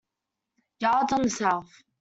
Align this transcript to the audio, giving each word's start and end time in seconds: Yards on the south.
Yards 0.79 1.13
on 1.13 1.21
the 1.21 1.29
south. 1.29 1.83